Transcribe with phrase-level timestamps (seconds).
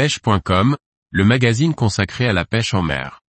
[0.00, 0.78] pêche.com,
[1.10, 3.20] le magazine consacré à la pêche en mer.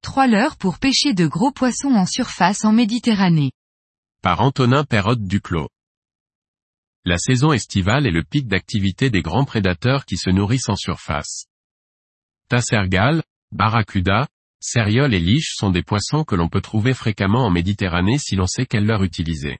[0.00, 3.50] Trois leurres pour pêcher de gros poissons en surface en Méditerranée.
[4.22, 5.70] Par Antonin Perrotte Duclos.
[7.04, 11.46] La saison estivale est le pic d'activité des grands prédateurs qui se nourrissent en surface.
[12.48, 14.28] Tassergal, barracuda,
[14.60, 18.46] céréoles et liches sont des poissons que l'on peut trouver fréquemment en Méditerranée si l'on
[18.46, 19.58] sait quelle leur utiliser.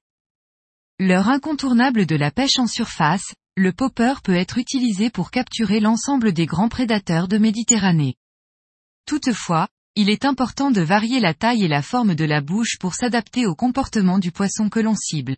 [0.99, 6.33] L'heure incontournable de la pêche en surface, le popper peut être utilisé pour capturer l'ensemble
[6.33, 8.15] des grands prédateurs de Méditerranée.
[9.07, 12.95] Toutefois, il est important de varier la taille et la forme de la bouche pour
[12.95, 15.37] s'adapter au comportement du poisson que l'on cible.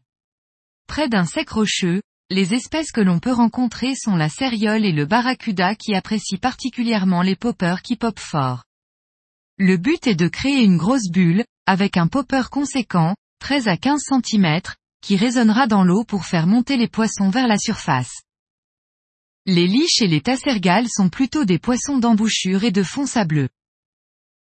[0.86, 5.04] Près d'un sec rocheux, les espèces que l'on peut rencontrer sont la céréole et le
[5.04, 8.62] barracuda qui apprécient particulièrement les poppers qui popent fort.
[9.58, 14.00] Le but est de créer une grosse bulle, avec un popper conséquent, 13 à 15
[14.08, 14.60] cm,
[15.02, 18.22] qui résonnera dans l'eau pour faire monter les poissons vers la surface.
[19.44, 23.48] Les liches et les tassergales sont plutôt des poissons d'embouchure et de fond sableux.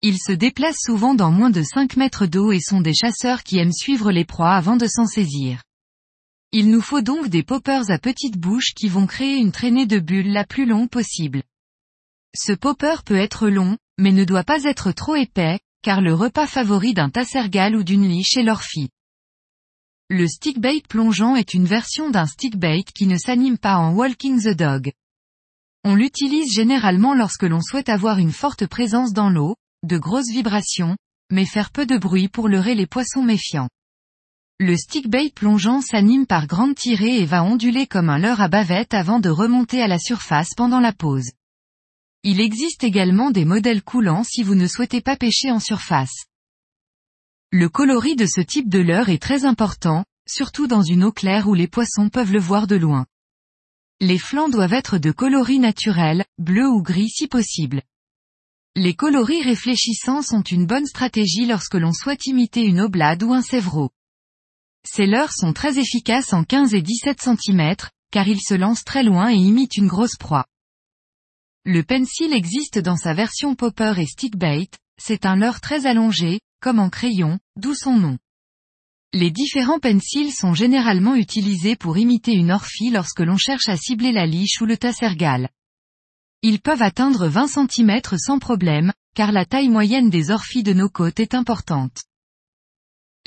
[0.02, 3.60] Ils se déplacent souvent dans moins de 5 mètres d'eau et sont des chasseurs qui
[3.60, 5.64] aiment suivre les proies avant de s'en saisir.
[6.53, 10.00] Il nous faut donc des poppers à petite bouche qui vont créer une traînée de
[10.00, 11.44] bulles la plus longue possible.
[12.36, 16.48] Ce popper peut être long, mais ne doit pas être trop épais, car le repas
[16.48, 18.89] favori d'un tassergal ou d'une liche est l'orphie.
[20.09, 24.56] Le stickbait plongeant est une version d'un stickbait qui ne s'anime pas en walking the
[24.56, 24.94] dog.
[25.84, 30.95] On l'utilise généralement lorsque l'on souhaite avoir une forte présence dans l'eau, de grosses vibrations,
[31.30, 33.67] mais faire peu de bruit pour leurrer les poissons méfiants.
[34.60, 38.96] Le stickbait plongeant s'anime par grandes tirées et va onduler comme un leurre à bavette
[38.96, 41.30] avant de remonter à la surface pendant la pause.
[42.24, 46.26] Il existe également des modèles coulants si vous ne souhaitez pas pêcher en surface.
[47.52, 51.48] Le coloris de ce type de leurre est très important, surtout dans une eau claire
[51.48, 53.06] où les poissons peuvent le voir de loin.
[54.02, 57.84] Les flancs doivent être de coloris naturel, bleu ou gris si possible.
[58.76, 63.44] Les coloris réfléchissants sont une bonne stratégie lorsque l'on souhaite imiter une oblade ou un
[63.44, 63.92] sévreau.
[64.89, 67.75] Ces leurres sont très efficaces en 15 et 17 cm,
[68.09, 70.45] car ils se lancent très loin et imitent une grosse proie.
[71.65, 76.80] Le pencil existe dans sa version popper et stickbait, c'est un leurre très allongé, comme
[76.80, 78.17] en crayon, d'où son nom.
[79.14, 84.14] Les différents pencils sont généralement utilisés pour imiter une orphie lorsque l'on cherche à cibler
[84.14, 85.49] la liche ou le tassergal.
[86.43, 90.89] Ils peuvent atteindre 20 cm sans problème, car la taille moyenne des orphies de nos
[90.89, 92.04] côtes est importante.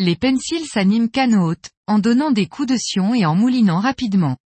[0.02, 4.38] Les pencils s'animent canne haute, en donnant des coups de sion et en moulinant rapidement.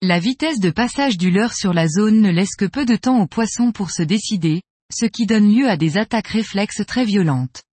[0.00, 3.20] La vitesse de passage du leurre sur la zone ne laisse que peu de temps
[3.20, 7.64] aux poissons pour se décider, ce qui donne lieu à des attaques réflexes très violentes.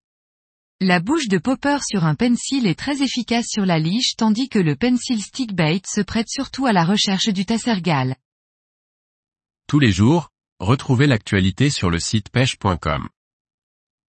[0.82, 4.58] La bouche de popper sur un pencil est très efficace sur la liche tandis que
[4.58, 8.16] le pencil stickbait se prête surtout à la recherche du tassergal.
[9.68, 13.08] Tous les jours, retrouvez l'actualité sur le site pêche.com.